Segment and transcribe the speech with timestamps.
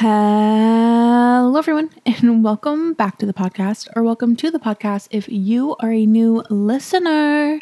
[0.00, 5.74] Hello, everyone, and welcome back to the podcast, or welcome to the podcast if you
[5.80, 7.58] are a new listener.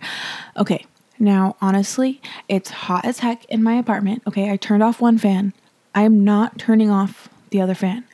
[0.55, 0.85] Okay,
[1.19, 4.23] now, honestly, it's hot as heck in my apartment.
[4.27, 5.55] Okay, I turned off one fan.
[5.95, 8.05] I am not turning off the other fan.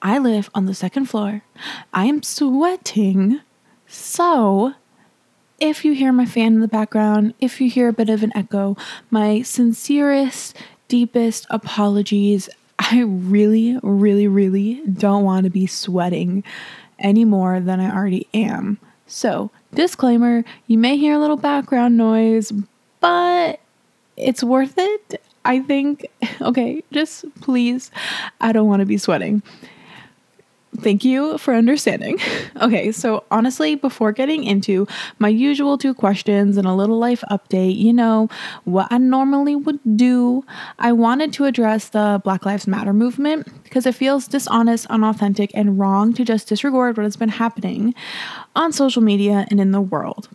[0.00, 1.42] I live on the second floor.
[1.92, 3.42] I am sweating.
[3.86, 4.76] So,
[5.60, 8.32] if you hear my fan in the background, if you hear a bit of an
[8.34, 8.78] echo,
[9.10, 10.56] my sincerest,
[10.88, 12.48] deepest apologies.
[12.78, 16.44] I really, really, really don't want to be sweating
[16.98, 18.78] any more than I already am.
[19.06, 22.52] So, disclaimer you may hear a little background noise,
[23.00, 23.60] but
[24.16, 25.22] it's worth it.
[25.44, 26.06] I think,
[26.40, 27.90] okay, just please,
[28.40, 29.42] I don't want to be sweating.
[30.76, 32.18] Thank you for understanding.
[32.60, 34.86] Okay, so honestly, before getting into
[35.20, 38.28] my usual two questions and a little life update, you know,
[38.64, 40.44] what I normally would do,
[40.80, 45.78] I wanted to address the Black Lives Matter movement because it feels dishonest, unauthentic, and
[45.78, 47.94] wrong to just disregard what has been happening
[48.56, 50.28] on social media and in the world.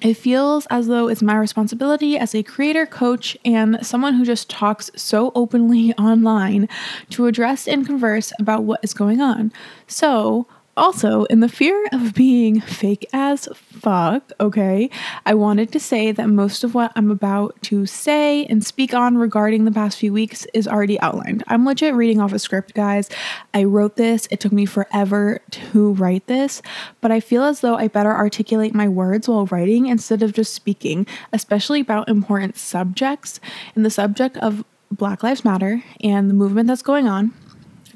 [0.00, 4.48] It feels as though it's my responsibility as a creator, coach, and someone who just
[4.48, 6.68] talks so openly online
[7.10, 9.52] to address and converse about what is going on.
[9.86, 10.46] So,
[10.80, 14.88] also, in the fear of being fake as fuck, okay,
[15.26, 19.18] I wanted to say that most of what I'm about to say and speak on
[19.18, 21.44] regarding the past few weeks is already outlined.
[21.48, 23.10] I'm legit reading off a script, guys.
[23.52, 26.62] I wrote this, it took me forever to write this,
[27.02, 30.54] but I feel as though I better articulate my words while writing instead of just
[30.54, 33.38] speaking, especially about important subjects.
[33.74, 37.34] And the subject of Black Lives Matter and the movement that's going on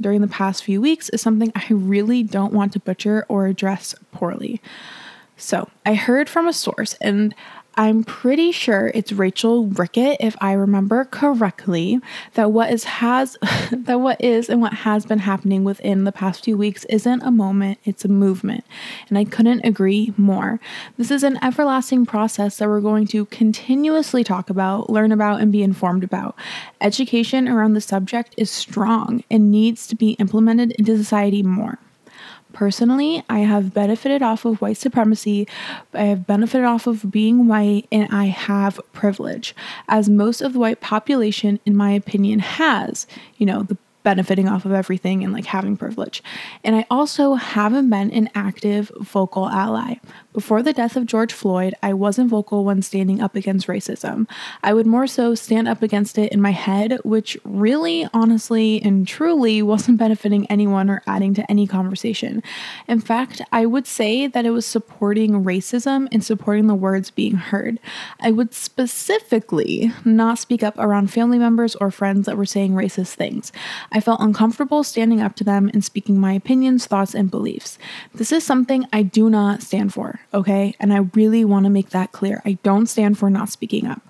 [0.01, 3.95] during the past few weeks is something I really don't want to butcher or address
[4.13, 4.61] poorly.
[5.37, 7.35] So, I heard from a source, and
[7.77, 12.01] I'm pretty sure it's Rachel Ricketts, if I remember correctly,
[12.35, 13.37] that what is has
[13.73, 17.31] that what is and what has been happening within the past few weeks isn't a
[17.31, 18.65] moment, it's a movement.
[19.09, 20.61] And I couldn't agree more.
[20.97, 25.51] This is an everlasting process that we're going to continuously talk about, learn about, and
[25.51, 26.37] be informed about.
[26.81, 31.79] Education around the subject is strong and needs to be implemented into society more.
[32.55, 35.47] Personally, I have benefited off of white supremacy.
[35.93, 39.55] I have benefited off of being white, and I have privilege,
[39.89, 43.07] as most of the white population, in my opinion, has.
[43.37, 46.23] You know, the benefiting off of everything and like having privilege.
[46.63, 49.97] And I also haven't been an active vocal ally.
[50.35, 54.29] Before the death of George Floyd, I wasn't vocal when standing up against racism.
[54.65, 59.07] I would more so stand up against it in my head, which really, honestly, and
[59.07, 62.43] truly wasn't benefiting anyone or adding to any conversation.
[62.89, 67.37] In fact, I would say that it was supporting racism and supporting the words being
[67.37, 67.79] heard.
[68.19, 73.15] I would specifically not speak up around family members or friends that were saying racist
[73.15, 73.53] things.
[73.93, 77.79] I felt uncomfortable standing up to them and speaking my opinions, thoughts, and beliefs.
[78.13, 80.75] This is something I do not stand for, okay?
[80.81, 82.43] And I really want to make that clear.
[82.45, 84.03] I don't stand for not speaking up.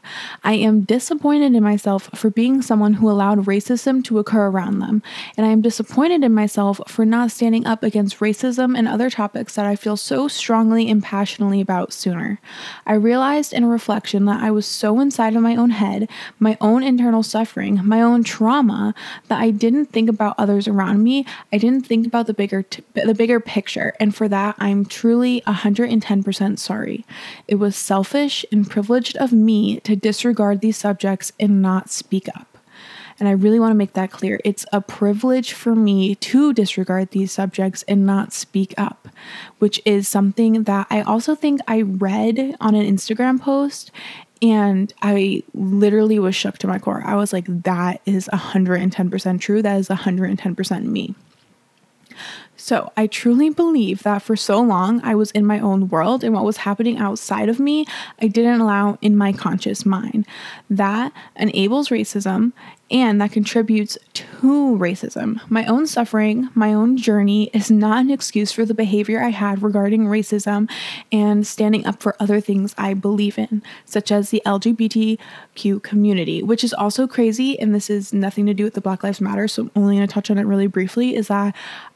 [0.43, 5.03] I am disappointed in myself for being someone who allowed racism to occur around them,
[5.37, 9.55] and I am disappointed in myself for not standing up against racism and other topics
[9.55, 12.39] that I feel so strongly and passionately about sooner.
[12.87, 16.09] I realized in reflection that I was so inside of my own head,
[16.39, 18.95] my own internal suffering, my own trauma,
[19.29, 21.27] that I didn't think about others around me.
[21.53, 25.43] I didn't think about the bigger t- the bigger picture, and for that I'm truly
[25.47, 26.04] 110%
[26.57, 27.05] sorry.
[27.49, 32.59] It was selfish and privileged of me to disregard these subjects and not speak up.
[33.19, 34.41] And I really want to make that clear.
[34.45, 39.09] It's a privilege for me to disregard these subjects and not speak up,
[39.59, 43.93] which is something that I also think I read on an Instagram post
[44.43, 47.03] and I literally was shook to my core.
[47.05, 49.63] I was like, that is 110% true.
[49.63, 51.15] That is 110% me.
[52.65, 56.33] So, I truly believe that for so long I was in my own world and
[56.33, 57.85] what was happening outside of me,
[58.23, 60.27] I didn't allow in my conscious mind.
[60.71, 62.55] That enables racism
[62.91, 65.41] and that contributes to racism.
[65.51, 69.63] My own suffering, my own journey is not an excuse for the behavior I had
[69.63, 70.71] regarding racism
[71.13, 76.65] and standing up for other things I believe in, such as the LGBTQ community, which
[76.65, 77.59] is also crazy.
[77.61, 80.09] And this is nothing to do with the Black Lives Matter, so I'm only going
[80.09, 81.15] to touch on it really briefly.
[81.15, 81.55] Is that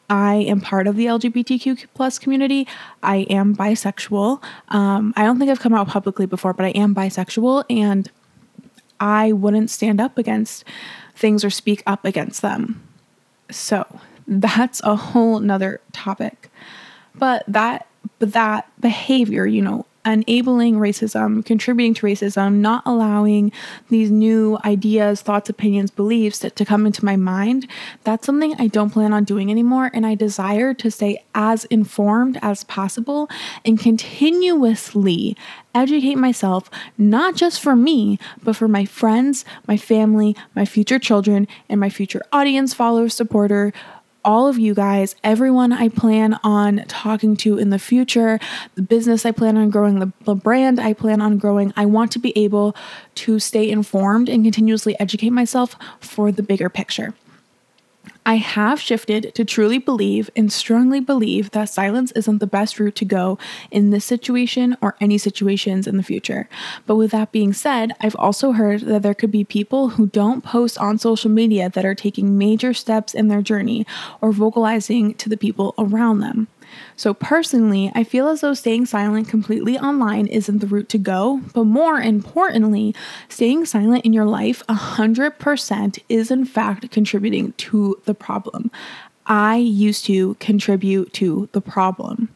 [0.08, 2.66] I am part of the LGBTQ plus community.
[3.02, 4.42] I am bisexual.
[4.68, 8.10] Um, I don't think I've come out publicly before, but I am bisexual, and
[9.00, 10.64] I wouldn't stand up against
[11.14, 12.82] things or speak up against them.
[13.50, 13.86] So
[14.26, 16.50] that's a whole nother topic.
[17.14, 17.86] But that
[18.18, 23.52] but that behavior, you know, enabling racism, contributing to racism, not allowing
[23.88, 27.66] these new ideas, thoughts, opinions, beliefs to, to come into my mind,
[28.04, 29.90] that's something I don't plan on doing anymore.
[29.92, 33.28] And I desire to stay as informed as possible
[33.64, 35.36] and continuously
[35.74, 41.46] educate myself, not just for me, but for my friends, my family, my future children,
[41.68, 43.72] and my future audience, follower, supporter
[44.28, 48.38] all of you guys, everyone I plan on talking to in the future,
[48.74, 51.72] the business I plan on growing, the, the brand I plan on growing.
[51.78, 52.76] I want to be able
[53.14, 57.14] to stay informed and continuously educate myself for the bigger picture.
[58.28, 62.94] I have shifted to truly believe and strongly believe that silence isn't the best route
[62.96, 63.38] to go
[63.70, 66.46] in this situation or any situations in the future.
[66.84, 70.44] But with that being said, I've also heard that there could be people who don't
[70.44, 73.86] post on social media that are taking major steps in their journey
[74.20, 76.48] or vocalizing to the people around them.
[76.96, 81.40] So, personally, I feel as though staying silent completely online isn't the route to go,
[81.54, 82.94] but more importantly,
[83.28, 88.70] staying silent in your life 100% is in fact contributing to the problem.
[89.26, 92.30] I used to contribute to the problem.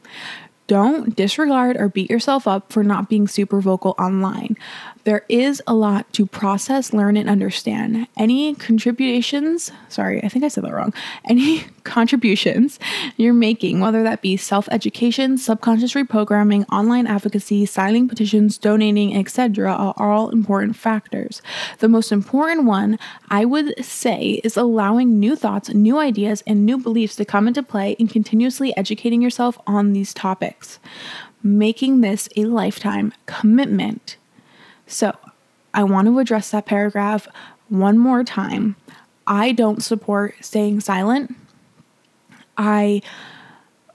[0.69, 4.56] Don't disregard or beat yourself up for not being super vocal online.
[5.05, 8.06] There is a lot to process, learn, and understand.
[8.17, 10.94] Any contributions, sorry, I think I said that wrong.
[11.25, 12.79] Any contributions
[13.17, 19.73] you're making, whether that be self education, subconscious reprogramming, online advocacy, signing petitions, donating, etc.,
[19.73, 21.43] are all important factors.
[21.79, 22.99] The most important one,
[23.31, 27.62] I would say, is allowing new thoughts, new ideas, and new beliefs to come into
[27.62, 30.78] play and continuously educating yourself on these topics.
[31.43, 34.17] Making this a lifetime commitment
[34.93, 35.17] so
[35.73, 37.26] I want to address that paragraph
[37.69, 38.76] one more time.
[39.26, 41.35] I don't support staying silent.
[42.56, 43.02] I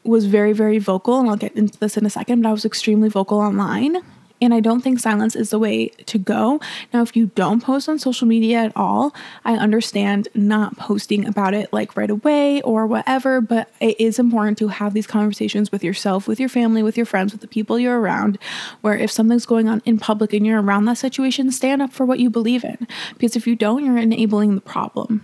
[0.03, 2.65] was very, very vocal, and I'll get into this in a second, but I was
[2.65, 4.01] extremely vocal online
[4.41, 6.59] and I don't think silence is the way to go.
[6.93, 9.13] Now, if you don't post on social media at all,
[9.45, 14.57] I understand not posting about it like right away or whatever, but it is important
[14.59, 17.79] to have these conversations with yourself, with your family, with your friends, with the people
[17.79, 18.37] you're around,
[18.81, 22.05] where if something's going on in public and you're around that situation, stand up for
[22.05, 22.87] what you believe in.
[23.13, 25.23] Because if you don't, you're enabling the problem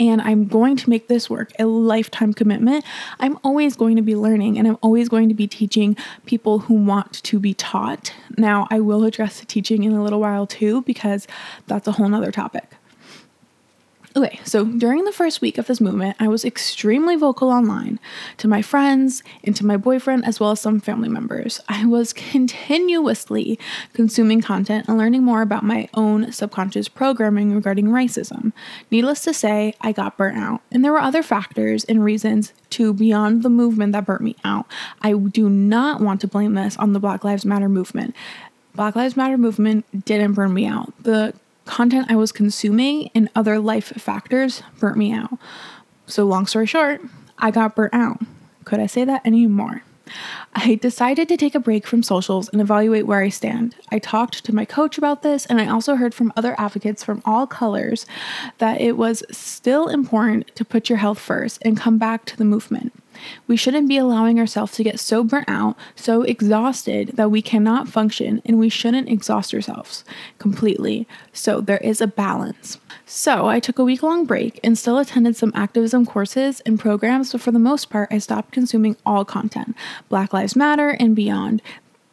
[0.00, 2.84] and I'm going to make this work a lifetime commitment,
[3.20, 6.74] I'm always going to be learning and I'm always going to be teaching people who
[6.74, 8.12] want to be taught.
[8.38, 11.28] Now, I will address the teaching in a little while too, because
[11.66, 12.79] that's a whole nother topic.
[14.16, 18.00] Okay, so during the first week of this movement, I was extremely vocal online
[18.38, 21.60] to my friends and to my boyfriend, as well as some family members.
[21.68, 23.56] I was continuously
[23.92, 28.52] consuming content and learning more about my own subconscious programming regarding racism.
[28.90, 32.92] Needless to say, I got burnt out, and there were other factors and reasons to
[32.92, 34.66] beyond the movement that burnt me out.
[35.02, 38.16] I do not want to blame this on the Black Lives Matter movement.
[38.74, 40.92] Black Lives Matter movement didn't burn me out.
[41.00, 41.32] The
[41.70, 45.38] content I was consuming and other life factors burnt me out.
[46.06, 47.00] So, long story short,
[47.38, 48.20] I got burnt out.
[48.64, 49.84] Could I say that anymore?
[50.52, 53.76] I decided to take a break from socials and evaluate where I stand.
[53.90, 57.22] I talked to my coach about this, and I also heard from other advocates from
[57.24, 58.04] all colors
[58.58, 62.44] that it was still important to put your health first and come back to the
[62.44, 62.92] movement.
[63.46, 67.88] We shouldn't be allowing ourselves to get so burnt out, so exhausted that we cannot
[67.88, 70.04] function, and we shouldn't exhaust ourselves
[70.38, 71.06] completely.
[71.32, 72.78] So there is a balance.
[73.06, 77.32] So I took a week long break and still attended some activism courses and programs,
[77.32, 79.76] but for the most part, I stopped consuming all content
[80.08, 81.62] Black Lives Matter and beyond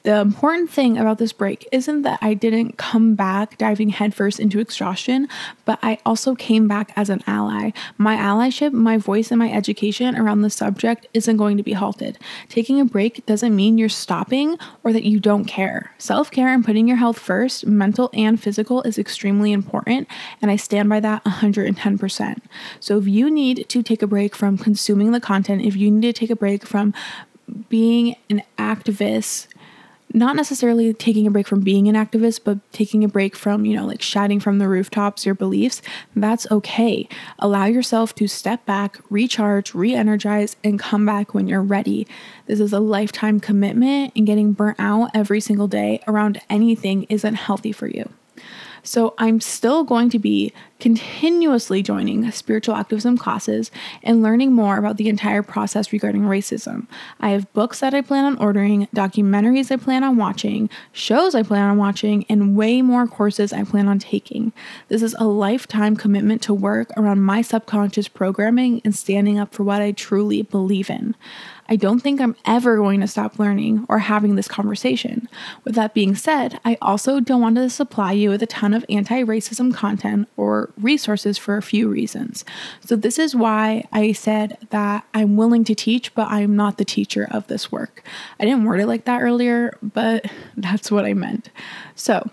[0.08, 4.62] the important thing about this break isn't that I didn't come back diving headfirst into
[4.62, 5.28] exhaustion,
[5.66, 7.72] but I also came back as an ally.
[7.98, 12.18] My allyship, my voice, and my education around the subject isn't going to be halted.
[12.48, 15.92] Taking a break doesn't mean you're stopping or that you don't care.
[15.98, 20.08] Self care and putting your health first, mental and physical, is extremely important,
[20.42, 22.42] and I stand by that 110%.
[22.80, 26.16] So if you need to take a break from consuming the content, if you need
[26.16, 26.94] to take a break from
[27.68, 29.48] being an activist,
[30.14, 33.76] not necessarily taking a break from being an activist, but taking a break from, you
[33.76, 35.82] know, like shouting from the rooftops your beliefs,
[36.16, 37.08] that's okay.
[37.40, 42.08] Allow yourself to step back, recharge, re energize, and come back when you're ready.
[42.46, 47.36] This is a lifetime commitment, and getting burnt out every single day around anything isn't
[47.36, 48.10] healthy for you.
[48.88, 53.70] So I'm still going to be continuously joining spiritual activism classes
[54.02, 56.88] and learning more about the entire process regarding racism.
[57.20, 61.44] I have books that I plan on ordering, documentaries I plan on watching, shows I
[61.44, 64.54] plan on watching, and way more courses I plan on taking.
[64.88, 69.64] This is a lifetime commitment to work around my subconscious programming and standing up for
[69.64, 71.14] what I truly believe in.
[71.70, 75.28] I don't think I'm ever going to stop learning or having this conversation.
[75.64, 78.86] With that being said, I also don't want to supply you with a ton of
[78.90, 82.46] anti racism content or resources for a few reasons.
[82.86, 86.86] So, this is why I said that I'm willing to teach, but I'm not the
[86.86, 88.04] teacher of this work.
[88.40, 90.26] I didn't word it like that earlier, but
[90.58, 91.50] that's what I meant.
[91.96, 92.30] So,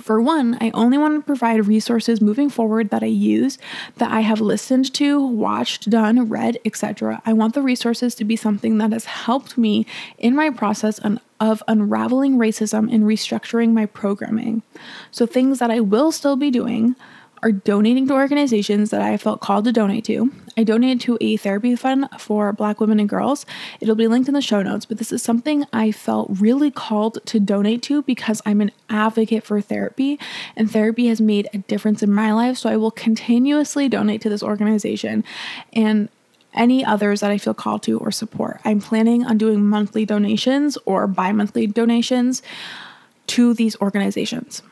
[0.00, 3.58] for one, I only want to provide resources moving forward that I use,
[3.96, 7.22] that I have listened to, watched, done, read, etc.
[7.24, 9.86] I want the resources to be something that has helped me
[10.18, 11.00] in my process
[11.40, 14.62] of unraveling racism and restructuring my programming.
[15.10, 16.96] So, things that I will still be doing
[17.42, 20.32] are donating to organizations that I felt called to donate to.
[20.56, 23.46] I donated to a therapy fund for Black women and girls.
[23.80, 27.24] It'll be linked in the show notes, but this is something I felt really called
[27.26, 30.18] to donate to because I'm an advocate for therapy
[30.56, 32.58] and therapy has made a difference in my life.
[32.58, 35.24] So I will continuously donate to this organization
[35.72, 36.08] and
[36.52, 38.60] any others that I feel called to or support.
[38.64, 42.42] I'm planning on doing monthly donations or bi monthly donations
[43.28, 44.62] to these organizations.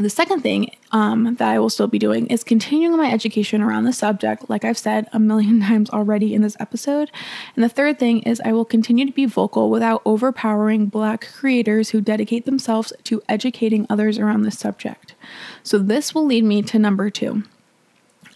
[0.00, 3.84] The second thing um, that I will still be doing is continuing my education around
[3.84, 7.10] the subject, like I've said a million times already in this episode.
[7.56, 11.90] And the third thing is I will continue to be vocal without overpowering Black creators
[11.90, 15.14] who dedicate themselves to educating others around this subject.
[15.62, 17.42] So, this will lead me to number two.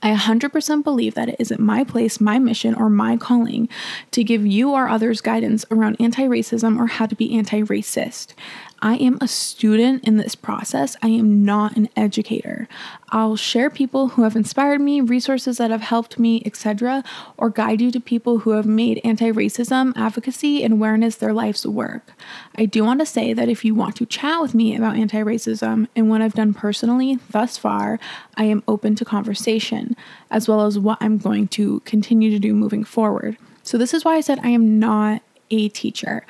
[0.02, 3.68] I 100% believe that it isn't my place, my mission, or my calling
[4.10, 8.34] to give you or others guidance around anti racism or how to be anti racist.
[8.82, 10.96] I am a student in this process.
[11.02, 12.66] I am not an educator.
[13.10, 17.04] I'll share people who have inspired me, resources that have helped me, etc.,
[17.36, 22.12] or guide you to people who have made anti-racism advocacy and awareness their life's work.
[22.56, 25.86] I do want to say that if you want to chat with me about anti-racism
[25.94, 28.00] and what I've done personally thus far,
[28.36, 29.94] I am open to conversation,
[30.28, 33.36] as well as what I'm going to continue to do moving forward.
[33.62, 35.22] So this is why I said I am not
[35.52, 36.26] a teacher.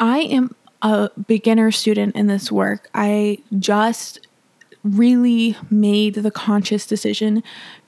[0.00, 2.90] I am a beginner student in this work.
[2.94, 4.26] I just
[4.84, 7.42] really made the conscious decision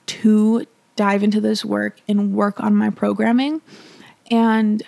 [0.07, 3.61] to dive into this work and work on my programming.
[4.31, 4.81] And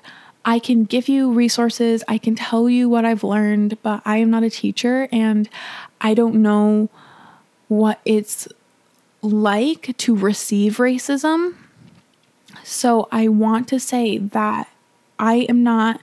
[0.45, 4.29] I can give you resources, I can tell you what I've learned, but I am
[4.29, 5.49] not a teacher and
[5.99, 6.89] I don't know
[7.67, 8.47] what it's
[9.21, 11.55] like to receive racism.
[12.63, 14.69] So I want to say that
[15.19, 15.99] I am not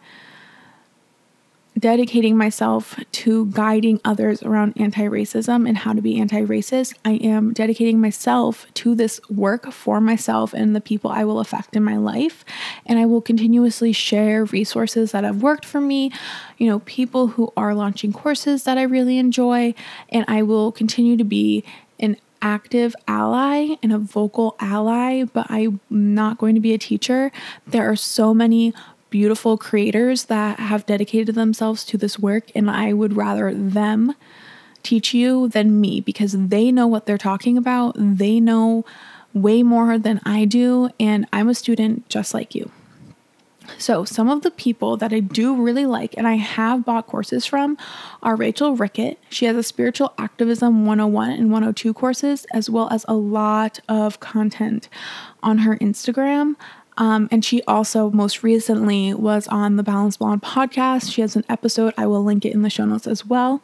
[1.78, 6.95] dedicating myself to guiding others around anti racism and how to be anti racist.
[7.04, 11.75] I am dedicating myself to this work for myself and the people I will affect
[11.76, 12.45] in my life.
[12.87, 16.12] And I will continuously share resources that have worked for me,
[16.59, 19.75] you know, people who are launching courses that I really enjoy.
[20.11, 21.64] And I will continue to be
[21.99, 27.33] an active ally and a vocal ally, but I'm not going to be a teacher.
[27.66, 28.75] There are so many
[29.14, 34.12] beautiful creators that have dedicated themselves to this work, and I would rather them
[34.83, 37.94] teach you than me because they know what they're talking about.
[37.97, 38.85] They know
[39.33, 42.73] way more than I do, and I'm a student just like you.
[43.78, 47.47] So, some of the people that I do really like and I have bought courses
[47.47, 47.78] from
[48.21, 49.21] are Rachel Ricketts.
[49.30, 54.18] She has a spiritual activism 101 and 102 courses, as well as a lot of
[54.18, 54.88] content
[55.40, 56.56] on her Instagram.
[56.96, 61.12] Um, and she also most recently was on the Balanced Blonde podcast.
[61.12, 61.92] She has an episode.
[61.96, 63.62] I will link it in the show notes as well.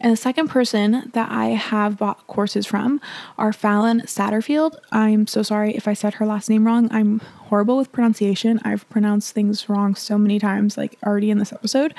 [0.00, 3.00] And the second person that I have bought courses from
[3.36, 4.76] are Fallon Satterfield.
[4.92, 6.88] I'm so sorry if I said her last name wrong.
[6.92, 7.20] I'm
[7.50, 8.60] horrible with pronunciation.
[8.64, 11.92] I've pronounced things wrong so many times, like already in this episode.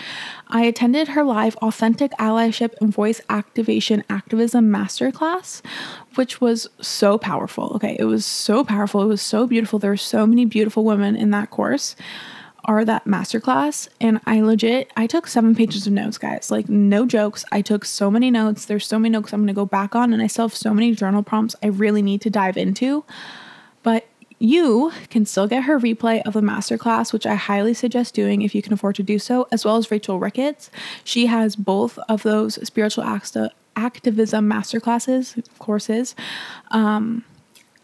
[0.48, 5.62] I attended her live Authentic Allyship and Voice Activation Activism Masterclass,
[6.16, 7.74] which was so powerful.
[7.76, 9.02] Okay, it was so powerful.
[9.04, 9.78] It was so beautiful.
[9.78, 11.98] There were so many beautiful women in that course
[12.68, 17.08] or that masterclass and I legit I took 7 pages of notes guys like no
[17.08, 19.96] jokes I took so many notes there's so many notes I'm going to go back
[19.96, 23.04] on and I still have so many journal prompts I really need to dive into
[23.82, 24.06] but
[24.42, 28.56] you can still get her replay of the masterclass, which I highly suggest doing if
[28.56, 30.72] you can afford to do so, as well as Rachel Ricketts.
[31.04, 33.04] She has both of those spiritual
[33.76, 36.16] activism masterclasses courses
[36.72, 37.24] um,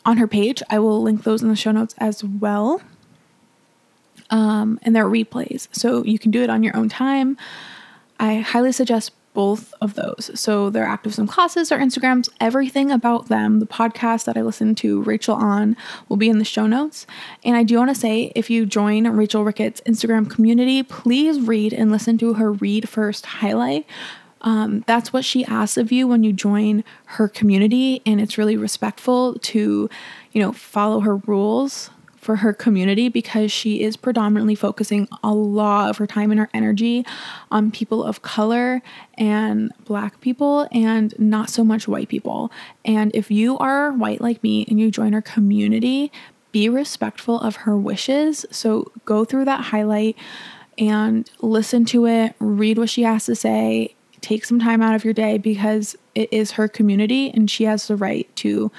[0.05, 0.63] on her page.
[0.69, 2.81] I will link those in the show notes as well.
[4.29, 7.37] Um, and they're replays, so you can do it on your own time.
[8.19, 10.31] I highly suggest both of those.
[10.33, 15.03] So their activism classes, their Instagrams, everything about them, the podcast that I listened to
[15.03, 15.77] Rachel on
[16.09, 17.05] will be in the show notes.
[17.43, 21.71] And I do want to say if you join Rachel Ricketts' Instagram community, please read
[21.71, 23.85] and listen to her read first highlight.
[24.41, 28.57] Um, that's what she asks of you when you join her community, and it's really
[28.57, 29.87] respectful to,
[30.31, 35.89] you know, follow her rules for her community because she is predominantly focusing a lot
[35.89, 37.05] of her time and her energy
[37.51, 38.81] on people of color
[39.15, 42.51] and black people and not so much white people.
[42.83, 46.11] And if you are white like me and you join her community,
[46.51, 48.45] be respectful of her wishes.
[48.51, 50.17] So go through that highlight
[50.77, 55.05] and listen to it, read what she has to say, take some time out of
[55.05, 58.71] your day because it is her community and she has the right to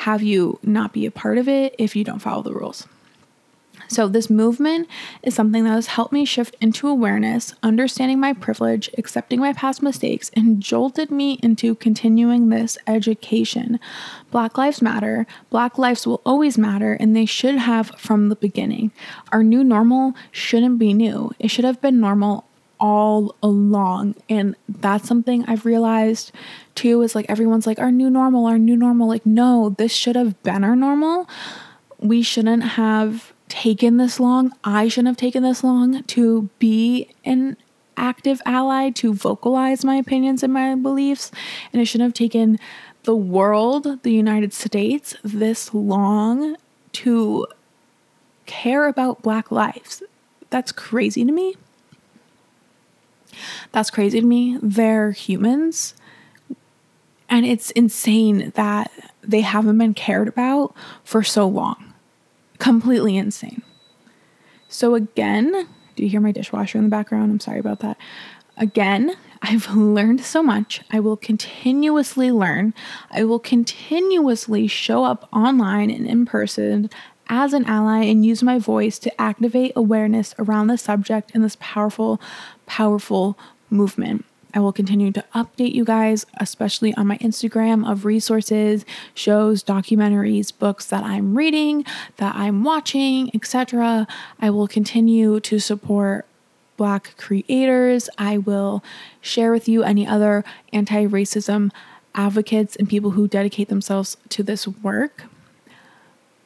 [0.00, 2.86] have you not be a part of it if you don't follow the rules.
[3.86, 4.88] So, this movement
[5.22, 9.82] is something that has helped me shift into awareness, understanding my privilege, accepting my past
[9.82, 13.78] mistakes, and jolted me into continuing this education.
[14.30, 18.92] Black lives matter, Black lives will always matter, and they should have from the beginning.
[19.32, 22.46] Our new normal shouldn't be new, it should have been normal
[22.80, 24.16] all along.
[24.28, 26.32] And that's something I've realized
[26.74, 29.06] too is like everyone's like, our new normal, our new normal.
[29.06, 31.28] Like, no, this should have been our normal.
[31.98, 34.52] We shouldn't have taken this long.
[34.64, 37.56] I shouldn't have taken this long to be an
[37.96, 41.30] active ally, to vocalize my opinions and my beliefs.
[41.72, 42.58] And it shouldn't have taken
[43.02, 46.56] the world, the United States, this long
[46.92, 47.46] to
[48.46, 50.02] care about Black lives.
[50.48, 51.56] That's crazy to me.
[53.72, 54.58] That's crazy to me.
[54.62, 55.94] They're humans.
[57.28, 58.90] And it's insane that
[59.22, 61.90] they haven't been cared about for so long
[62.60, 63.62] completely insane.
[64.68, 65.66] So, again,
[65.96, 67.32] do you hear my dishwasher in the background?
[67.32, 67.96] I'm sorry about that.
[68.56, 70.82] Again, I've learned so much.
[70.92, 72.74] I will continuously learn.
[73.10, 76.90] I will continuously show up online and in person
[77.30, 81.56] as an ally and use my voice to activate awareness around the subject in this
[81.58, 82.20] powerful,
[82.70, 83.36] powerful
[83.68, 84.24] movement.
[84.54, 90.56] I will continue to update you guys, especially on my Instagram, of resources, shows, documentaries,
[90.56, 91.84] books that I'm reading,
[92.18, 94.06] that I'm watching, etc.
[94.40, 96.26] I will continue to support
[96.76, 98.08] Black creators.
[98.16, 98.84] I will
[99.20, 101.72] share with you any other anti racism
[102.14, 105.24] advocates and people who dedicate themselves to this work.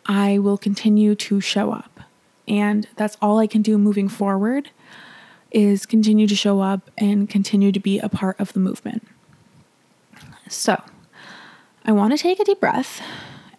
[0.06, 2.00] I will continue to show up.
[2.48, 4.70] And that's all I can do moving forward
[5.54, 9.06] is continue to show up and continue to be a part of the movement.
[10.48, 10.82] So,
[11.86, 13.00] I want to take a deep breath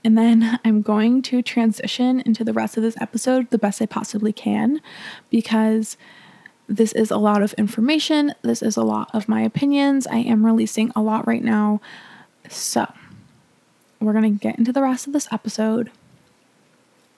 [0.03, 3.87] and then I'm going to transition into the rest of this episode the best I
[3.87, 4.81] possibly can
[5.31, 5.97] because
[6.67, 8.33] this is a lot of information.
[8.41, 10.05] This is a lot of my opinions.
[10.05, 11.79] I am releasing a lot right now.
[12.49, 12.91] So,
[13.99, 15.91] we're going to get into the rest of this episode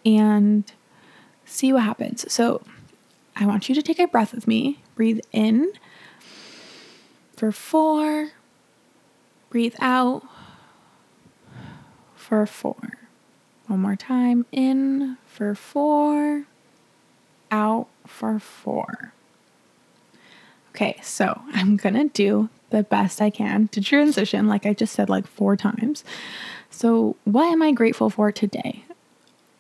[0.06, 0.64] and
[1.46, 2.32] see what happens.
[2.32, 2.62] So,
[3.40, 4.80] I want you to take a breath with me.
[4.96, 5.72] Breathe in
[7.36, 8.30] for four.
[9.52, 10.24] Breathe out
[12.16, 12.76] for four.
[13.68, 14.48] One more time.
[14.52, 16.46] In for four.
[17.52, 19.14] Out for four.
[20.72, 25.10] Okay, so I'm gonna do the best I can to transition, like I just said,
[25.10, 26.04] like four times.
[26.72, 28.84] So, what am I grateful for today?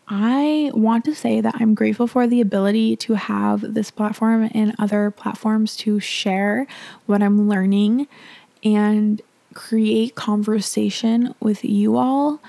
[0.08, 4.74] I want to say that I'm grateful for the ability to have this platform and
[4.80, 6.66] other platforms to share
[7.06, 8.08] what I'm learning
[8.64, 9.22] and
[9.54, 12.40] create conversation with you all.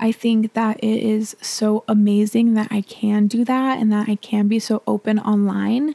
[0.00, 4.16] I think that it is so amazing that I can do that and that I
[4.16, 5.94] can be so open online.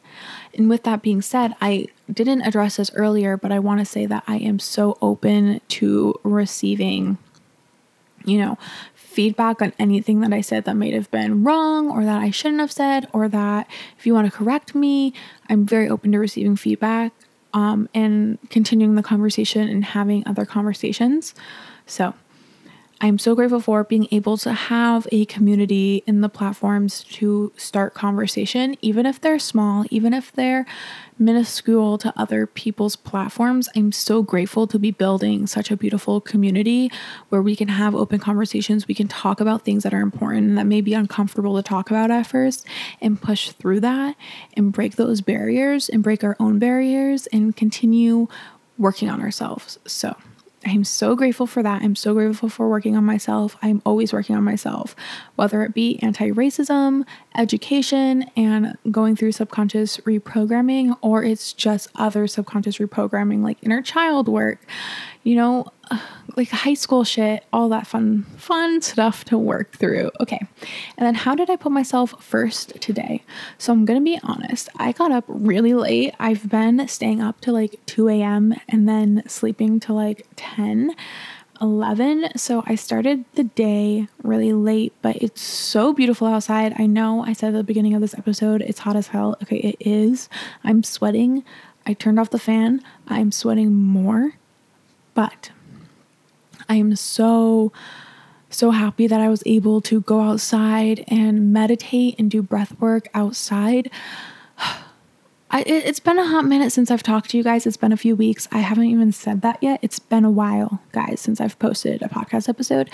[0.54, 4.06] And with that being said, I didn't address this earlier, but I want to say
[4.06, 7.18] that I am so open to receiving,
[8.24, 8.58] you know,
[9.18, 12.60] feedback on anything that I said that might have been wrong or that I shouldn't
[12.60, 15.12] have said, or that if you want to correct me,
[15.50, 17.14] I'm very open to receiving feedback
[17.52, 21.34] um, and continuing the conversation and having other conversations.
[21.88, 22.14] So,
[23.00, 27.94] I'm so grateful for being able to have a community in the platforms to start
[27.94, 30.66] conversation, even if they're small, even if they're
[31.20, 33.70] minuscule to other people's platforms.
[33.76, 36.92] I'm so grateful to be building such a beautiful community
[37.30, 38.88] where we can have open conversations.
[38.88, 42.10] We can talk about things that are important that may be uncomfortable to talk about
[42.10, 42.66] at first
[43.00, 44.16] and push through that
[44.56, 48.28] and break those barriers and break our own barriers and continue
[48.80, 49.78] working on ourselves.
[49.86, 50.16] So,
[50.68, 51.82] I'm so grateful for that.
[51.82, 53.56] I'm so grateful for working on myself.
[53.62, 54.96] I'm always working on myself,
[55.36, 57.06] whether it be anti racism,
[57.38, 64.28] education, and going through subconscious reprogramming, or it's just other subconscious reprogramming like inner child
[64.28, 64.66] work,
[65.28, 65.66] you know,
[66.38, 70.10] like high school shit, all that fun, fun stuff to work through.
[70.22, 70.40] Okay.
[70.98, 73.24] And then how did I put myself first today?
[73.58, 74.70] So I'm going to be honest.
[74.78, 76.14] I got up really late.
[76.18, 78.54] I've been staying up to like 2 a.m.
[78.70, 80.96] and then sleeping to like 10.
[81.60, 82.38] 11.
[82.38, 86.76] So I started the day really late, but it's so beautiful outside.
[86.78, 89.36] I know I said at the beginning of this episode it's hot as hell.
[89.42, 90.30] Okay, it is.
[90.64, 91.44] I'm sweating.
[91.88, 92.84] I turned off the fan.
[93.08, 94.34] I'm sweating more.
[95.18, 95.50] But
[96.70, 97.72] I am so
[98.52, 103.08] so happy that I was able to go outside and meditate and do breath work
[103.16, 103.90] outside.
[105.50, 107.66] I, it's been a hot minute since I've talked to you guys.
[107.66, 108.48] It's been a few weeks.
[108.52, 109.80] I haven't even said that yet.
[109.82, 112.88] It's been a while, guys, since I've posted a podcast episode.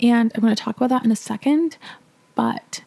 [0.00, 1.76] And I'm going to talk about that in a second.
[2.34, 2.82] But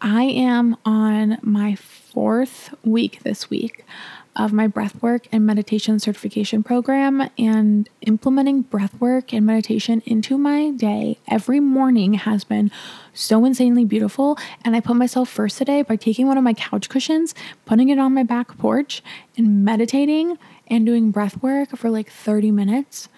[0.00, 3.84] I am on my fourth week this week
[4.34, 11.18] of my breathwork and meditation certification program and implementing breathwork and meditation into my day
[11.28, 12.70] every morning has been
[13.12, 16.88] so insanely beautiful and I put myself first today by taking one of my couch
[16.88, 17.34] cushions,
[17.66, 19.02] putting it on my back porch
[19.36, 23.08] and meditating and doing breath work for like 30 minutes.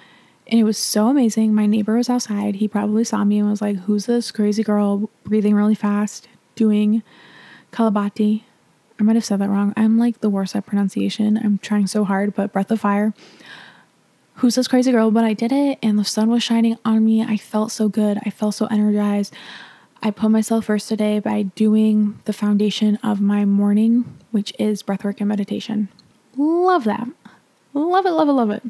[0.48, 1.54] And it was so amazing.
[1.54, 2.56] My neighbor was outside.
[2.56, 7.02] He probably saw me and was like, "Who's this crazy girl breathing really fast doing
[7.72, 8.42] Kapalabhati?"
[8.98, 9.72] I might have said that wrong.
[9.76, 11.36] I'm like the worst at pronunciation.
[11.36, 13.12] I'm trying so hard, but Breath of Fire.
[14.36, 15.10] Who's this crazy girl?
[15.10, 17.22] But I did it and the sun was shining on me.
[17.22, 18.18] I felt so good.
[18.24, 19.34] I felt so energized.
[20.02, 25.20] I put myself first today by doing the foundation of my morning, which is breathwork
[25.20, 25.88] and meditation.
[26.36, 27.08] Love that.
[27.72, 28.62] Love it, love it, love it.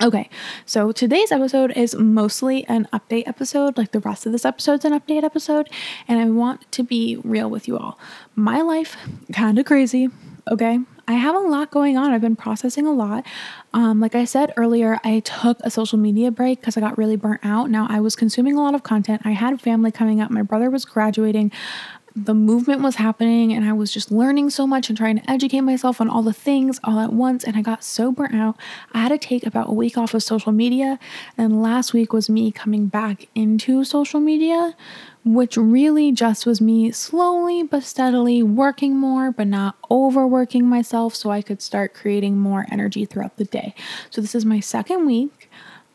[0.00, 0.30] Okay,
[0.64, 4.92] so today's episode is mostly an update episode, like the rest of this episode's an
[4.92, 5.68] update episode,
[6.06, 7.98] and I want to be real with you all.
[8.36, 8.96] My life,
[9.32, 10.08] kind of crazy,
[10.48, 10.78] okay?
[11.08, 12.12] I have a lot going on.
[12.12, 13.26] I've been processing a lot.
[13.74, 17.16] Um, like I said earlier, I took a social media break because I got really
[17.16, 17.68] burnt out.
[17.68, 19.22] Now I was consuming a lot of content.
[19.24, 20.30] I had family coming up.
[20.30, 21.50] My brother was graduating
[22.24, 25.60] the movement was happening and I was just learning so much and trying to educate
[25.60, 27.44] myself on all the things all at once.
[27.44, 28.56] And I got so burnt out.
[28.92, 30.98] I had to take about a week off of social media.
[31.36, 34.74] And last week was me coming back into social media,
[35.24, 41.30] which really just was me slowly but steadily working more, but not overworking myself so
[41.30, 43.74] I could start creating more energy throughout the day.
[44.10, 45.47] So this is my second week.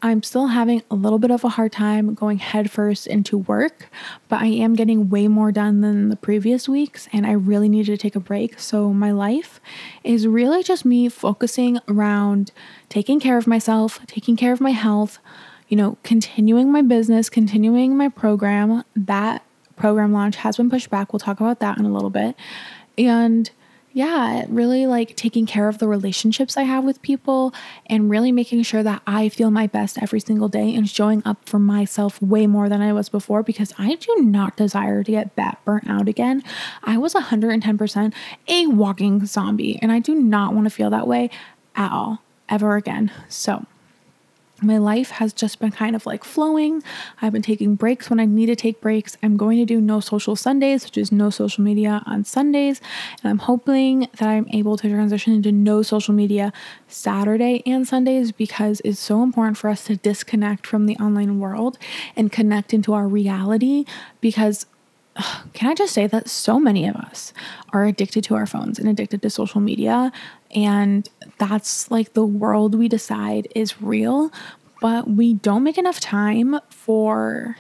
[0.04, 3.90] I'm still having a little bit of a hard time going headfirst into work,
[4.28, 7.94] but I am getting way more done than the previous weeks, and I really needed
[7.94, 8.60] to take a break.
[8.60, 9.62] So, my life
[10.04, 12.52] is really just me focusing around
[12.90, 15.20] taking care of myself, taking care of my health,
[15.70, 18.84] you know, continuing my business, continuing my program.
[18.98, 19.46] That
[19.78, 21.14] program launch has been pushed back.
[21.14, 22.36] We'll talk about that in a little bit.
[22.98, 23.50] And
[23.94, 27.54] yeah, really like taking care of the relationships I have with people
[27.86, 31.48] and really making sure that I feel my best every single day and showing up
[31.48, 35.36] for myself way more than I was before because I do not desire to get
[35.36, 36.44] that burnt out again.
[36.84, 38.14] I was 110%
[38.48, 41.30] a walking zombie and I do not want to feel that way
[41.76, 43.12] at all ever again.
[43.30, 43.66] So,
[44.62, 46.84] my life has just been kind of like flowing.
[47.22, 49.18] I've been taking breaks when I need to take breaks.
[49.24, 52.80] I'm going to do no social Sundays, which is no social media on Sundays.
[53.22, 56.54] And I'm hoping that I'm able to transition into no social media
[56.88, 61.78] Saturday and Sundays because it's so important for us to disconnect from the online world
[62.16, 63.86] and connect into our reality
[64.22, 64.66] because
[65.54, 67.34] can I just say that so many of us
[67.72, 70.12] are addicted to our phones and addicted to social media?
[70.56, 74.32] And that's like the world we decide is real,
[74.82, 77.58] but we don't make enough time for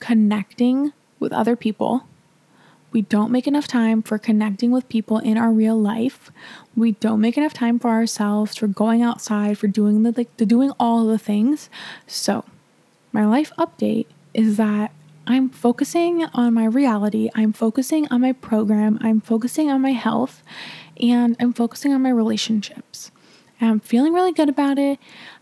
[0.00, 2.06] connecting with other people.
[2.92, 6.30] We don't make enough time for connecting with people in our real life.
[6.76, 10.46] We don't make enough time for ourselves, for going outside, for doing the like the
[10.46, 11.68] doing all the things.
[12.06, 12.44] So,
[13.10, 14.92] my life update is that
[15.26, 20.42] I'm focusing on my reality, I'm focusing on my program, I'm focusing on my health,
[21.00, 23.10] and I'm focusing on my relationships.
[23.60, 24.98] And I'm feeling really good about it.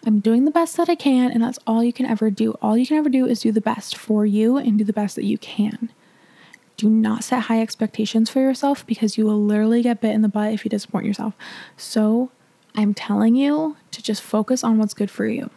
[0.06, 2.52] I'm doing the best that I can, and that's all you can ever do.
[2.62, 5.16] All you can ever do is do the best for you and do the best
[5.16, 5.90] that you can.
[6.76, 10.28] Do not set high expectations for yourself because you will literally get bit in the
[10.28, 11.34] butt if you disappoint yourself.
[11.76, 12.30] So,
[12.74, 15.50] I'm telling you to just focus on what's good for you.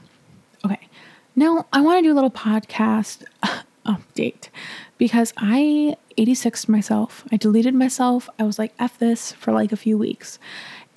[0.65, 0.87] Okay,
[1.35, 3.23] now I want to do a little podcast
[3.85, 4.49] Oh, update
[4.97, 7.23] because I 86 myself.
[7.31, 8.29] I deleted myself.
[8.39, 10.39] I was like, F this for like a few weeks.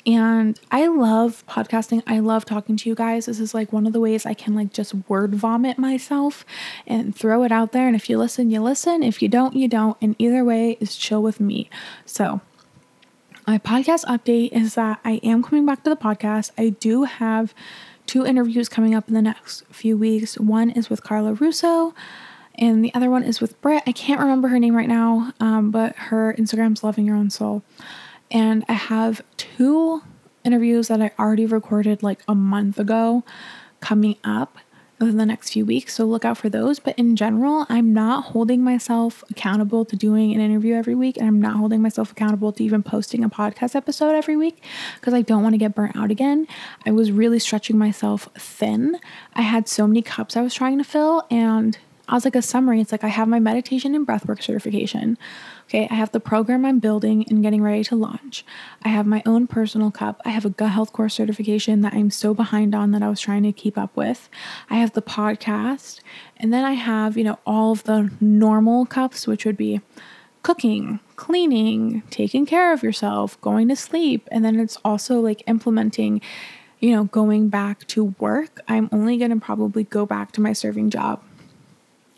[0.07, 2.03] And I love podcasting.
[2.07, 3.27] I love talking to you guys.
[3.27, 6.47] This is like one of the ways I can like just word vomit myself
[6.87, 7.87] and throw it out there.
[7.87, 9.03] And if you listen, you listen.
[9.03, 9.99] If you don't, you don't.
[10.01, 11.69] And either way is chill with me.
[12.07, 12.41] So,
[13.47, 16.53] my podcast update is that I am coming back to the podcast.
[16.57, 17.53] I do have
[18.07, 20.39] two interviews coming up in the next few weeks.
[20.39, 21.95] One is with Carla Russo
[22.59, 23.83] and the other one is with Britt.
[23.87, 27.63] I can't remember her name right now, um, but her Instagram's Loving Your Own Soul.
[28.31, 30.03] And I have two
[30.45, 33.23] interviews that I already recorded like a month ago
[33.81, 34.59] coming up.
[34.99, 35.95] within the next few weeks.
[35.95, 36.79] So look out for those.
[36.79, 41.17] But in general, I'm not holding myself accountable to doing an interview every week.
[41.17, 44.63] And I'm not holding myself accountable to even posting a podcast episode every week
[44.97, 46.47] because I don't want to get burnt out again.
[46.85, 48.99] I was really stretching myself thin.
[49.35, 51.25] I had so many cups I was trying to fill.
[51.31, 55.19] And as like a summary, it's like I have my meditation and breathwork certification.
[55.67, 58.45] Okay, I have the program I'm building and getting ready to launch.
[58.83, 60.21] I have my own personal cup.
[60.25, 63.21] I have a gut health course certification that I'm so behind on that I was
[63.21, 64.31] trying to keep up with.
[64.71, 66.01] I have the podcast.
[66.39, 69.83] And then I have, you know, all of the normal cups, which would be
[70.43, 74.27] cooking, cleaning, taking care of yourself, going to sleep.
[74.31, 76.23] And then it's also like implementing,
[76.81, 78.61] you know, going back to work.
[78.67, 81.23] I'm only going to probably go back to my serving job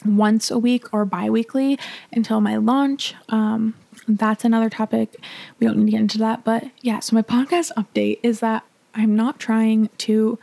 [0.04, 1.78] once a week or bi weekly
[2.12, 3.14] until my launch.
[3.28, 3.74] Um,
[4.08, 5.16] that's another topic.
[5.58, 6.44] We don't need to get into that.
[6.44, 10.38] But yeah, so my podcast update is that I'm not trying to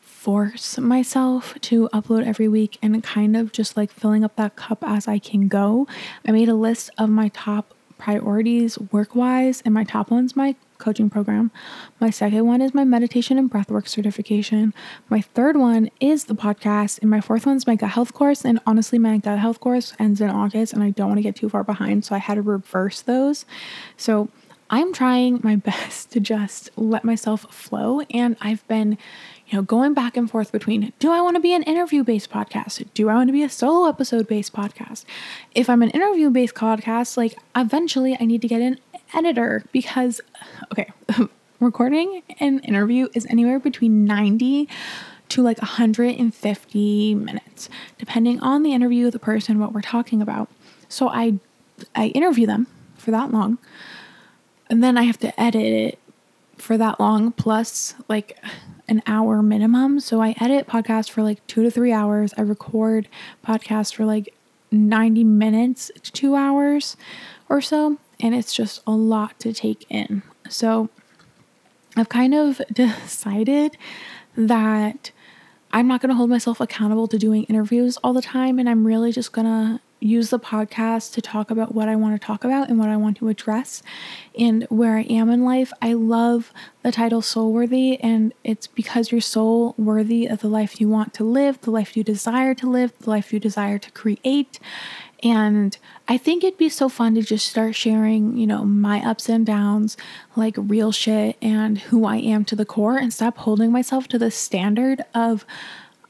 [0.00, 4.78] force myself to upload every week and kind of just like filling up that cup
[4.82, 5.88] as I can go.
[6.26, 10.54] I made a list of my top priorities work wise, and my top one's my
[10.82, 11.50] coaching program.
[12.00, 14.74] My second one is my meditation and breathwork certification.
[15.08, 17.00] My third one is the podcast.
[17.00, 18.44] And my fourth one's my gut health course.
[18.44, 21.36] And honestly, my gut health course ends in August and I don't want to get
[21.36, 22.04] too far behind.
[22.04, 23.46] So I had to reverse those.
[23.96, 24.28] So
[24.68, 28.00] I'm trying my best to just let myself flow.
[28.10, 28.98] And I've been,
[29.52, 32.30] you know, going back and forth between do I want to be an interview based
[32.30, 32.86] podcast?
[32.94, 35.04] Do I want to be a solo episode based podcast?
[35.54, 38.78] If I'm an interview based podcast, like eventually I need to get an
[39.14, 40.22] editor because,
[40.72, 40.90] okay,
[41.60, 44.70] recording an interview is anywhere between 90
[45.28, 50.48] to like 150 minutes, depending on the interview, the person, what we're talking about.
[50.88, 51.34] So I
[51.94, 53.58] I interview them for that long,
[54.70, 55.98] and then I have to edit it
[56.56, 58.38] for that long plus like
[58.88, 60.00] an hour minimum.
[60.00, 62.34] So I edit podcast for like two to three hours.
[62.36, 63.08] I record
[63.46, 64.34] podcast for like
[64.70, 66.96] 90 minutes to two hours
[67.48, 70.22] or so and it's just a lot to take in.
[70.48, 70.88] So
[71.96, 73.76] I've kind of decided
[74.36, 75.10] that
[75.72, 78.86] I'm not going to hold myself accountable to doing interviews all the time, and I'm
[78.86, 82.44] really just going to use the podcast to talk about what I want to talk
[82.44, 83.82] about and what I want to address
[84.38, 85.72] and where I am in life.
[85.80, 90.80] I love the title Soul Worthy, and it's because you're soul worthy of the life
[90.80, 93.90] you want to live, the life you desire to live, the life you desire to
[93.92, 94.58] create.
[95.22, 99.28] And I think it'd be so fun to just start sharing, you know, my ups
[99.28, 99.96] and downs,
[100.34, 104.18] like real shit and who I am to the core and stop holding myself to
[104.18, 105.44] the standard of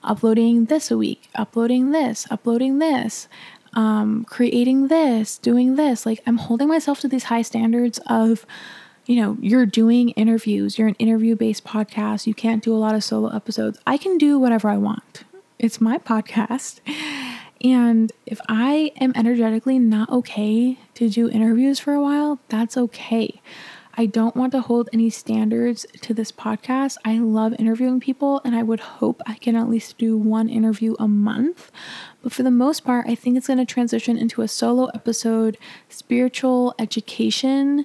[0.02, 3.28] uploading this a week, uploading this, uploading this,
[3.74, 6.04] um, creating this, doing this.
[6.06, 8.46] Like I'm holding myself to these high standards of,
[9.06, 12.94] you know, you're doing interviews, you're an interview based podcast, you can't do a lot
[12.94, 13.78] of solo episodes.
[13.87, 15.24] I can do whatever I want.
[15.58, 16.80] It's my podcast.
[17.64, 23.40] And if I am energetically not okay to do interviews for a while, that's okay.
[23.94, 26.96] I don't want to hold any standards to this podcast.
[27.05, 30.94] I love interviewing people and I would hope I can at least do one interview
[30.98, 31.70] a month.
[32.22, 35.59] But for the most part, I think it's going to transition into a solo episode,
[35.88, 37.85] spiritual education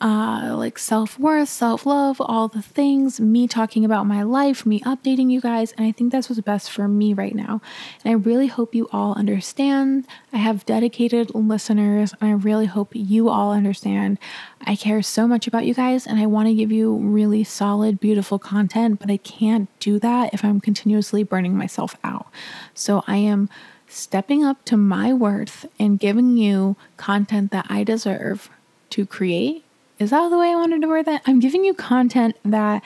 [0.00, 4.80] uh, like self worth, self love, all the things, me talking about my life, me
[4.80, 5.72] updating you guys.
[5.72, 7.60] And I think that's what's best for me right now.
[8.04, 10.06] And I really hope you all understand.
[10.32, 14.18] I have dedicated listeners, and I really hope you all understand.
[14.60, 17.98] I care so much about you guys, and I want to give you really solid,
[17.98, 22.26] beautiful content, but I can't do that if I'm continuously burning myself out.
[22.74, 23.48] So I am
[23.88, 28.50] stepping up to my worth and giving you content that I deserve
[28.90, 29.64] to create
[29.98, 31.22] is that the way I wanted to word that?
[31.26, 32.82] I'm giving you content that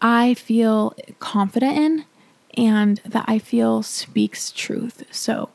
[0.00, 2.04] I feel confident in
[2.56, 5.04] and that I feel speaks truth.
[5.10, 5.50] So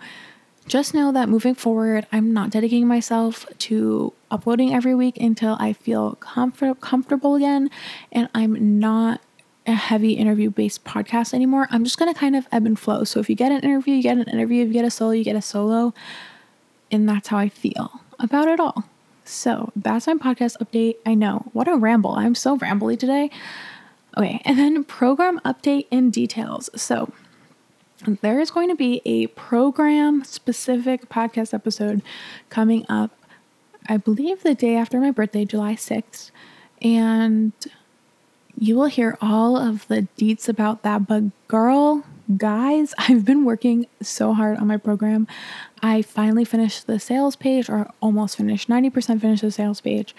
[0.68, 5.74] just know that moving forward, I'm not dedicating myself to uploading every week until I
[5.74, 7.70] feel comfort- comfortable again.
[8.12, 9.22] And I'm not
[9.68, 11.68] a heavy interview based podcast anymore.
[11.72, 13.04] I'm just going to kind of ebb and flow.
[13.04, 14.64] So if you get an interview, you get an interview.
[14.64, 15.94] If you get a solo, you get a solo.
[16.92, 18.86] And that's how I feel about it all.
[19.24, 20.96] So that's my podcast update.
[21.06, 22.12] I know, what a ramble.
[22.12, 23.30] I'm so rambly today.
[24.18, 26.70] Okay, and then program update and details.
[26.76, 27.14] So
[28.06, 32.02] there is going to be a program specific podcast episode
[32.50, 33.12] coming up,
[33.88, 36.32] I believe the day after my birthday, July 6th.
[36.82, 37.54] And
[38.58, 41.08] you will hear all of the deets about that.
[41.08, 42.04] But girl,
[42.38, 45.28] guys, I've been working so hard on my program.
[45.82, 50.16] I finally finished the sales page, or almost finished, 90% finished the sales page.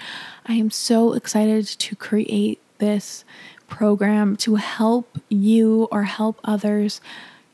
[0.47, 3.25] I am so excited to create this
[3.69, 7.01] program to help you or help others,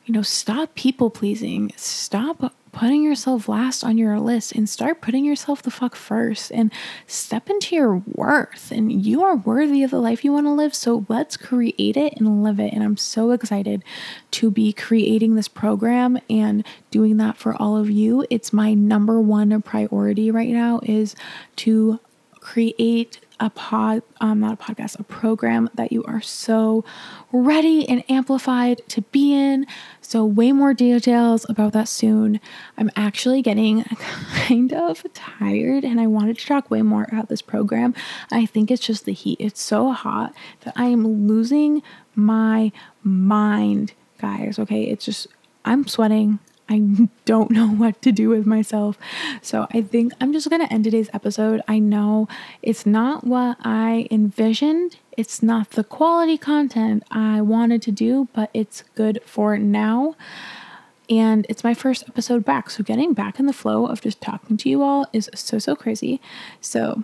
[0.05, 1.71] you know, stop people pleasing.
[1.77, 6.71] Stop putting yourself last on your list and start putting yourself the fuck first and
[7.07, 8.71] step into your worth.
[8.71, 10.75] And you are worthy of the life you want to live.
[10.75, 12.73] So let's create it and live it.
[12.73, 13.83] And I'm so excited
[14.31, 18.25] to be creating this program and doing that for all of you.
[18.29, 21.15] It's my number one priority right now is
[21.57, 21.99] to
[22.39, 26.83] create a pod, um, not a podcast, a program that you are so
[27.31, 29.65] ready and amplified to be in.
[30.01, 32.39] So, way more details about that soon.
[32.77, 33.83] I'm actually getting
[34.33, 37.93] kind of tired and I wanted to talk way more about this program.
[38.31, 39.37] I think it's just the heat.
[39.39, 41.81] It's so hot that I am losing
[42.15, 42.71] my
[43.03, 44.59] mind, guys.
[44.59, 45.27] Okay, it's just,
[45.63, 46.39] I'm sweating.
[46.69, 46.79] I
[47.25, 48.97] don't know what to do with myself.
[49.41, 51.61] So I think I'm just going to end today's episode.
[51.67, 52.27] I know
[52.61, 58.49] it's not what I envisioned, it's not the quality content I wanted to do, but
[58.53, 60.15] it's good for now.
[61.09, 62.69] And it's my first episode back.
[62.69, 65.75] So getting back in the flow of just talking to you all is so, so
[65.75, 66.21] crazy.
[66.61, 67.03] So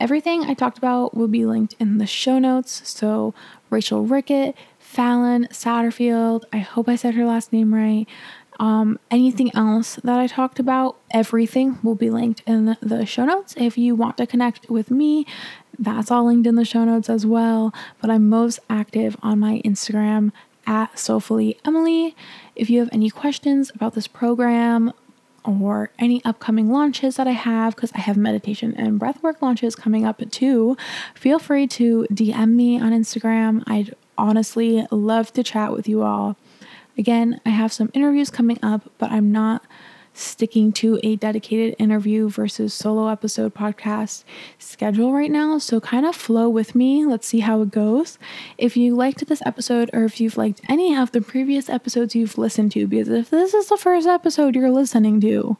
[0.00, 2.82] everything I talked about will be linked in the show notes.
[2.88, 3.32] So
[3.70, 8.06] Rachel Ricketts, Fallon Satterfield, I hope I said her last name right.
[8.60, 13.54] Um, anything else that I talked about, everything will be linked in the show notes.
[13.56, 15.26] If you want to connect with me,
[15.78, 17.72] that's all linked in the show notes as well.
[18.02, 20.30] But I'm most active on my Instagram
[20.66, 22.14] at Soulfully Emily.
[22.54, 24.92] If you have any questions about this program
[25.42, 30.04] or any upcoming launches that I have, because I have meditation and breathwork launches coming
[30.04, 30.76] up too,
[31.14, 33.64] feel free to DM me on Instagram.
[33.66, 36.36] I'd honestly love to chat with you all.
[36.98, 39.62] Again, I have some interviews coming up, but I'm not
[40.12, 44.24] sticking to a dedicated interview versus solo episode podcast
[44.58, 45.58] schedule right now.
[45.58, 47.06] So kind of flow with me.
[47.06, 48.18] Let's see how it goes.
[48.58, 52.38] If you liked this episode or if you've liked any of the previous episodes you've
[52.38, 55.56] listened to, because if this is the first episode you're listening to,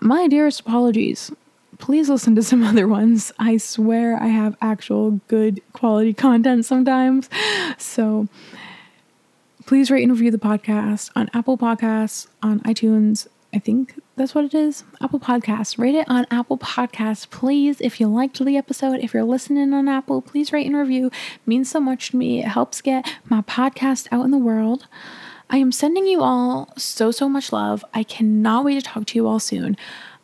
[0.00, 1.32] my dearest apologies.
[1.78, 3.32] Please listen to some other ones.
[3.38, 7.28] I swear I have actual good quality content sometimes.
[7.78, 8.28] So,
[9.68, 13.26] Please rate and review the podcast on Apple Podcasts, on iTunes.
[13.52, 14.82] I think that's what it is.
[15.02, 15.76] Apple Podcasts.
[15.76, 17.78] Rate it on Apple Podcasts, please.
[17.82, 21.08] If you liked the episode, if you're listening on Apple, please rate and review.
[21.08, 21.12] It
[21.44, 22.38] means so much to me.
[22.38, 24.86] It helps get my podcast out in the world.
[25.50, 27.84] I am sending you all so, so much love.
[27.92, 29.76] I cannot wait to talk to you all soon.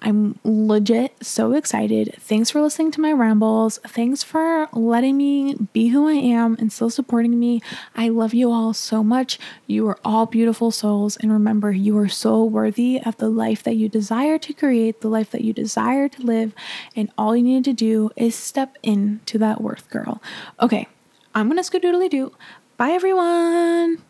[0.03, 2.15] I'm legit so excited.
[2.19, 3.79] Thanks for listening to my rambles.
[3.87, 7.63] Thanks for letting me be who I am and still supporting me.
[7.95, 9.39] I love you all so much.
[9.67, 11.17] You are all beautiful souls.
[11.17, 15.09] And remember, you are so worthy of the life that you desire to create, the
[15.09, 16.55] life that you desire to live.
[16.95, 20.23] And all you need to do is step into that worth, girl.
[20.61, 20.87] Okay,
[21.35, 22.33] I'm going to skedoodly do.
[22.77, 24.03] Bye, everyone.